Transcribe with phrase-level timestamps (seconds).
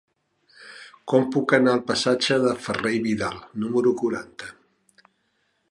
[1.11, 4.53] Com puc anar al passatge de Ferrer i Vidal número quaranta?